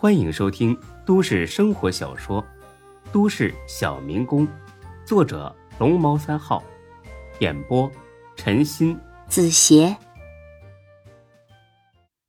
[0.00, 2.40] 欢迎收听都市生活小说
[3.12, 4.46] 《都市小民工》，
[5.04, 6.62] 作者龙猫三号，
[7.40, 7.90] 演播
[8.36, 9.96] 陈鑫、子邪，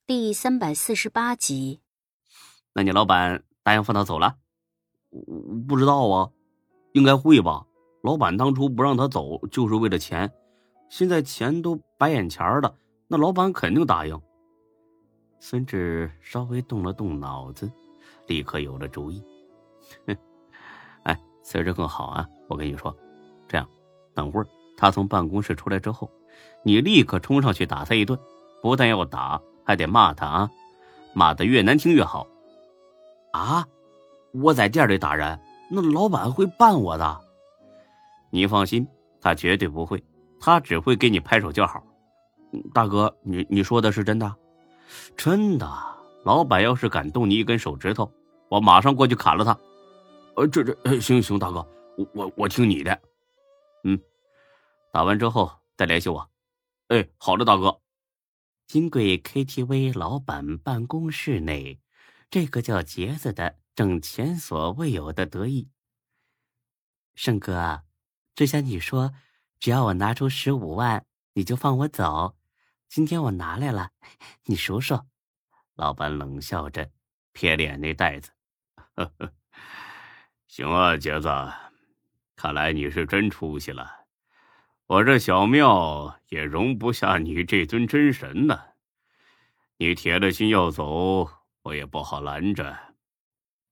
[0.08, 1.80] 第三百四十八集。
[2.74, 4.38] 那你老板答应放他走了？
[5.12, 6.32] 我不知道啊，
[6.94, 7.68] 应该会吧。
[8.02, 10.32] 老板当初不让他走，就是为了钱，
[10.90, 12.76] 现在钱都摆眼前了，
[13.08, 14.20] 那老板肯定答应。
[15.40, 17.72] 孙志稍微动了动脑子，
[18.28, 19.24] 立刻有了主意。
[21.04, 22.28] 哎，此事更好啊！
[22.48, 22.96] 我跟你说，
[23.48, 23.68] 这样，
[24.14, 24.48] 等会儿
[24.78, 26.10] 他从办公室出来之后，
[26.64, 28.20] 你立刻冲上去打他一顿，
[28.62, 30.52] 不但要打，还得骂他啊，
[31.14, 32.28] 骂的越难听越好。
[33.32, 33.66] 啊！
[34.34, 35.40] 我在店里打人，
[35.72, 37.22] 那老板会办我的。
[38.30, 38.88] 你放心，
[39.22, 40.04] 他绝对不会，
[40.40, 41.82] 他只会给你拍手叫好。
[42.74, 44.36] 大哥，你你说的是真的？
[45.16, 45.68] 真的，
[46.24, 48.12] 老板要是敢动你一根手指头，
[48.50, 49.58] 我马上过去砍了他。
[50.36, 53.02] 呃，这这，行行，大哥，我我我听你的。
[53.84, 54.00] 嗯，
[54.92, 56.30] 打完之后再联系我。
[56.88, 57.80] 哎，好的，大哥。
[58.68, 61.80] 金贵 KTV 老板办公室内，
[62.30, 65.70] 这个叫杰子的正前所未有的得意。
[67.16, 67.82] 胜哥，
[68.36, 69.14] 之前你说，
[69.60, 72.36] 只要我拿出十五万，你就放我走。
[72.90, 73.92] 今天我拿来了，
[74.46, 75.00] 你数数。
[75.76, 76.90] 老板冷笑着，
[77.34, 78.32] 瞥脸那袋子。
[78.96, 79.32] 呵呵，
[80.48, 81.30] 行啊，杰子，
[82.36, 84.08] 看来你是真出息了。
[84.88, 88.60] 我这小庙也容不下你这尊真神呢。
[89.78, 91.30] 你铁了心要走，
[91.62, 92.96] 我也不好拦着。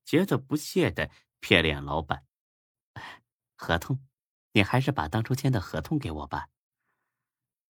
[0.05, 1.09] 杰子不屑的
[1.41, 2.23] 瞥脸老板。
[3.55, 3.99] 合同，
[4.51, 6.49] 你还是把当初签的合同给我吧。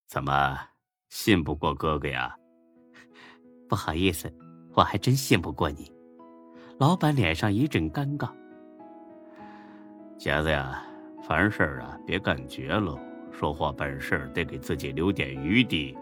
[0.08, 0.72] 怎么？
[1.10, 2.36] 信不过哥哥呀，
[3.68, 4.32] 不好意思，
[4.74, 5.92] 我还真信不过你。
[6.78, 8.30] 老板脸上一阵尴尬。
[10.18, 10.84] 杰子呀，
[11.24, 13.00] 凡事啊别干绝喽，
[13.32, 15.98] 说话办事得给自己留点余地。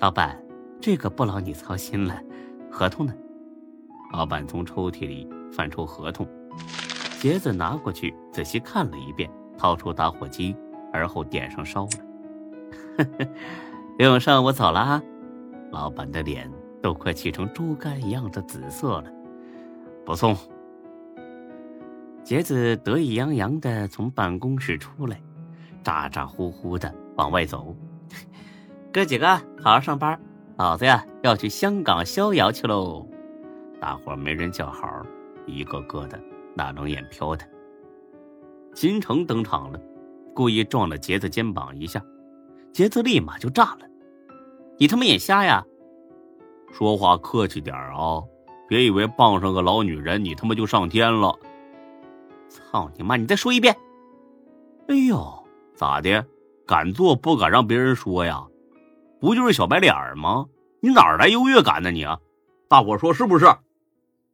[0.00, 0.40] 老板，
[0.80, 2.18] 这个不劳你操心了。
[2.70, 3.12] 合同呢？
[4.12, 6.26] 老板从抽屉里翻出合同，
[7.20, 10.56] 杰子拿过去仔细看了一遍，掏出打火机，
[10.92, 11.90] 而后点上烧了。
[12.96, 13.28] 呵呵。
[13.98, 15.02] 刘永胜，我走了啊！
[15.70, 16.50] 老板的脸
[16.82, 19.04] 都快气成猪肝一样的紫色了。
[20.04, 20.34] 不送。
[22.24, 25.20] 杰子得意洋洋的从办公室出来，
[25.82, 27.76] 咋咋呼呼的往外走。
[28.92, 29.26] 哥几个，
[29.62, 30.18] 好好上班，
[30.56, 33.06] 老子呀要去香港逍遥去喽！
[33.78, 35.04] 大伙没人叫好，
[35.46, 36.18] 一个个的
[36.54, 37.46] 那冷眼飘他。
[38.72, 39.78] 金城登场了，
[40.34, 42.02] 故意撞了杰子肩膀一下。
[42.72, 43.86] 杰子立马就炸了
[44.78, 45.64] ：“你他妈眼瞎呀！
[46.72, 48.22] 说话客气点啊！
[48.66, 51.38] 别以为傍上个老女人，你他妈就上天了！
[52.48, 53.16] 操你妈！
[53.16, 53.76] 你再说一遍！
[54.88, 56.26] 哎呦，咋的？
[56.66, 58.46] 敢做不敢让别人说呀？
[59.20, 60.46] 不就是小白脸吗？
[60.80, 61.90] 你哪来优越感呢？
[61.90, 62.18] 你啊！
[62.68, 63.44] 大伙说是不是？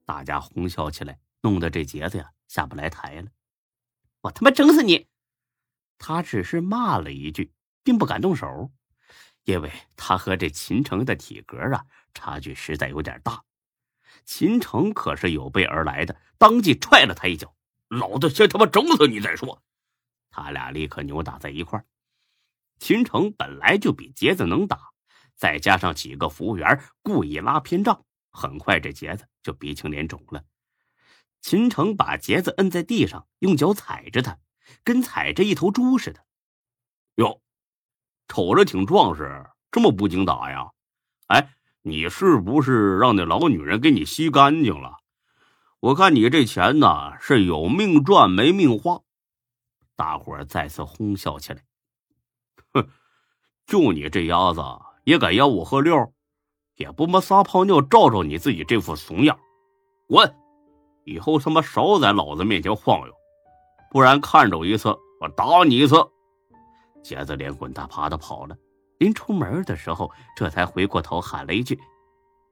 [0.07, 3.27] 大家哄笑起来，弄得这杰子呀下不来台了。
[4.21, 5.09] 我他妈整死你！
[5.99, 7.51] 他只是骂了一句。
[7.89, 8.71] 并不敢动手，
[9.45, 13.43] 因为他和这秦城的体格啊差距实在有点大。
[14.27, 17.57] 秦城可是有备而来的，当即踹了他一脚
[17.89, 19.63] ：“老子先他妈整死你再说！”
[20.29, 21.83] 他俩立刻扭打在一块。
[22.79, 24.91] 秦城本来就比杰子能打，
[25.35, 30.45] 再加上几个服务员故意拉偏仗，很快这杰子就鼻青脸肿了。
[31.41, 34.39] 秦城把杰子摁在地上，用脚踩着他，
[34.85, 36.23] 跟踩着一头猪似的。
[37.15, 37.41] 哟。
[38.29, 40.71] 瞅着挺壮实，这么不经打呀？
[41.29, 41.51] 哎，
[41.83, 44.99] 你是不是让那老女人给你吸干净了？
[45.81, 49.01] 我看你这钱呢是有命赚没命花。
[49.97, 51.63] 大伙再次哄笑起来。
[52.73, 52.89] 哼，
[53.67, 54.63] 就你这丫子
[55.05, 56.13] 也敢吆五喝六，
[56.77, 59.39] 也不妈撒泡尿照照你自己这副怂样，
[60.07, 60.35] 滚！
[61.05, 63.15] 以后他妈少在老子面前晃悠，
[63.91, 64.89] 不然看着我一次
[65.21, 65.97] 我打你一次。
[67.09, 68.55] 杰子连滚带爬的跑了，
[68.99, 71.81] 临出门的时候，这才回过头喊了一句：“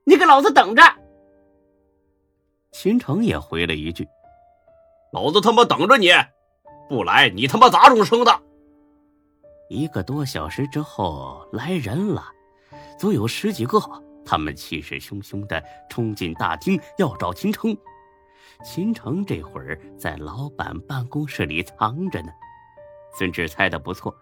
[0.07, 0.83] 你给老子等着！”
[2.73, 4.09] 秦城也回了一句
[5.13, 6.09] ：“老子他妈等着你，
[6.89, 8.41] 不来你他妈咋种生的？”
[9.69, 12.25] 一个多小时之后，来人了，
[12.99, 13.79] 足有十几个，
[14.25, 17.77] 他们气势汹汹的冲进大厅，要找秦城。
[18.65, 22.33] 秦城这会儿在老板办公室里藏着呢。
[23.19, 24.17] 孙志猜的不错。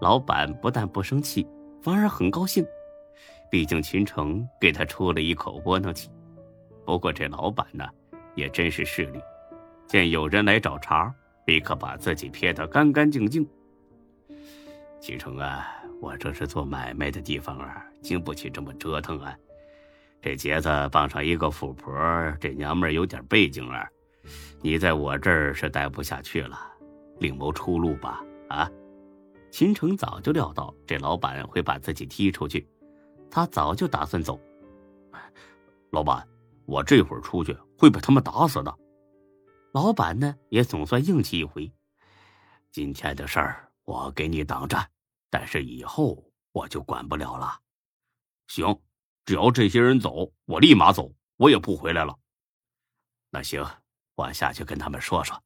[0.00, 1.46] 老板不但不生气，
[1.82, 2.64] 反而很高兴，
[3.50, 6.10] 毕竟秦城给他出了一口窝囊气。
[6.84, 7.84] 不过这老板呢，
[8.34, 9.20] 也真是势利，
[9.86, 11.12] 见有人来找茬，
[11.46, 13.48] 立刻把自己撇得干干净净。
[15.00, 15.66] 秦城啊，
[16.00, 19.34] 我这是做买卖的地方啊，经不起这么折腾啊。
[20.20, 21.94] 这杰子傍上一个富婆，
[22.40, 23.88] 这娘们儿有点背景啊，
[24.60, 26.58] 你在我这儿是待不下去了，
[27.18, 28.22] 另谋出路吧。
[28.48, 28.70] 啊！
[29.56, 32.68] 秦城早就料到这老板会把自己踢出去，
[33.30, 34.38] 他早就打算走。
[35.92, 36.28] 老板，
[36.66, 38.78] 我这会儿出去会被他们打死的。
[39.72, 41.72] 老板呢，也总算硬气一回。
[42.70, 44.76] 今天的事儿我给你挡着，
[45.30, 46.22] 但是以后
[46.52, 47.58] 我就管不了了。
[48.48, 48.78] 行，
[49.24, 52.14] 只要这些人走，我立马走，我也不回来了。
[53.30, 53.64] 那行，
[54.16, 55.42] 我下去跟他们说说。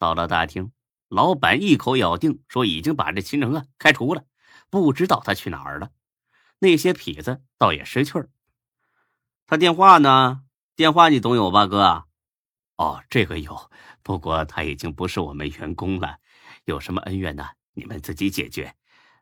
[0.00, 0.68] 到了大厅。
[1.08, 4.24] 老板一口咬定说已经把这秦城啊开除了，
[4.68, 5.90] 不知道他去哪儿了。
[6.58, 8.28] 那些痞子倒也识趣儿。
[9.46, 10.42] 他电话呢？
[10.76, 12.04] 电话你总有吧，哥？
[12.76, 13.70] 哦，这个有，
[14.02, 16.18] 不过他已经不是我们员工了。
[16.64, 17.48] 有什么恩怨呢？
[17.72, 18.74] 你们自己解决。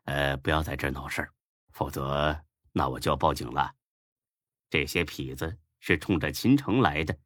[0.03, 1.31] 呃，不要在这闹事儿，
[1.71, 2.43] 否则
[2.73, 3.73] 那我就要报警了。
[4.69, 7.17] 这些痞子是冲着秦城来的，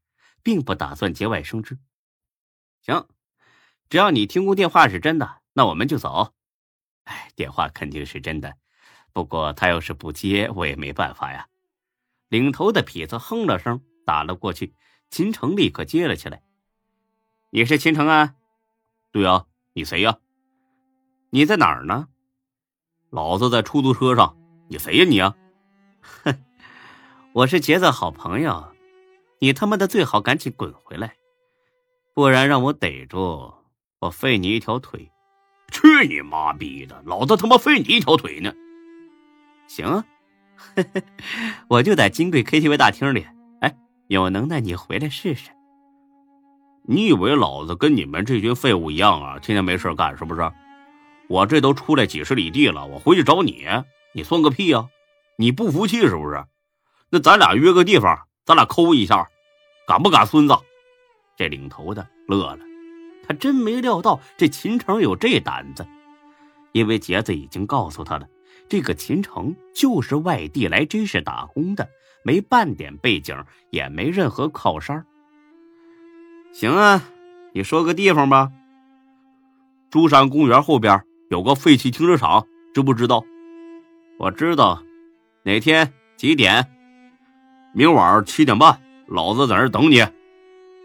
[0.44, 1.80] 并不打算节外生枝。
[2.82, 3.08] 行。
[3.92, 6.32] 只要你听过电话是真的，那我们就走。
[7.04, 8.56] 哎，电话肯定是真的，
[9.12, 11.46] 不过他要是不接，我也没办法呀。
[12.30, 14.74] 领头的痞子哼了声，打了过去。
[15.10, 16.42] 秦城立刻接了起来
[17.52, 18.36] ：“你是秦城啊？
[19.12, 20.20] 对啊，你谁呀？
[21.32, 22.08] 你在哪儿呢？
[23.10, 24.38] 老子在出租车上。
[24.70, 25.36] 你谁呀你啊？
[26.24, 26.42] 哼，
[27.34, 28.74] 我是杰子好朋友。
[29.40, 31.18] 你他妈的最好赶紧滚回来，
[32.14, 33.54] 不然让我逮住。”
[34.02, 35.12] 我废你一条腿！
[35.72, 37.04] 去你妈逼的！
[37.06, 38.52] 老子他妈废你一条腿呢！
[39.68, 40.04] 行啊，
[41.70, 43.28] 我就在金贵 KTV 大厅里。
[43.60, 43.78] 哎，
[44.08, 45.52] 有能耐你回来试试。
[46.84, 49.38] 你以为老子跟你们这群废物一样啊？
[49.38, 50.52] 天天没事干是不是？
[51.30, 53.68] 我这都出来几十里地了，我回去找你，
[54.16, 54.90] 你算个屁呀！
[55.38, 56.44] 你不服气是不是？
[57.12, 59.30] 那咱俩约个地方，咱俩抠一下，
[59.86, 60.56] 敢不敢，孙子？
[61.38, 62.71] 这领头的乐了。
[63.28, 65.86] 他真没料到这秦城有这胆子，
[66.72, 68.28] 因为杰子已经告诉他了，
[68.68, 71.88] 这个秦城就是外地来真是打工的，
[72.24, 73.36] 没半点背景，
[73.70, 75.06] 也没任何靠山。
[76.54, 77.04] 行啊，
[77.54, 78.52] 你说个地方吧。
[79.90, 83.24] 珠山公园后边有个废弃停车场，知不知道？
[84.18, 84.84] 我知道。
[85.44, 86.66] 哪天几点？
[87.74, 90.06] 明晚七点半，老子在那等你。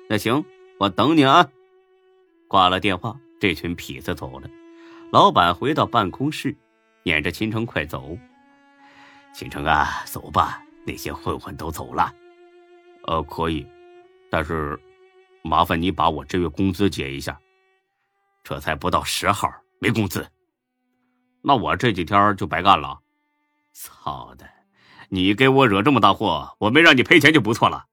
[0.09, 0.45] 那行，
[0.79, 1.49] 我等你啊。
[2.49, 4.49] 挂了电话，这群痞子走了。
[5.13, 6.57] 老板回到办公室，
[7.05, 8.17] 撵着秦城快走。
[9.33, 12.13] 秦城啊，走吧，那些混混都走了。
[13.05, 13.67] 呃，可以，
[14.31, 14.79] 但是
[15.43, 17.39] 麻烦你把我这月工资结一下。
[18.43, 20.27] 这才不到十号，没工资，
[21.43, 23.01] 那我这几天就白干了。
[23.73, 24.49] 操的，
[25.09, 27.87] 你给我惹这么大祸，我没让你赔钱就不错了。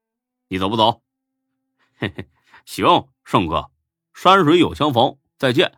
[0.48, 1.02] 你走不走？
[1.98, 2.28] 嘿嘿，
[2.64, 3.70] 行，盛哥。
[4.14, 5.72] 山水有相逢，再见。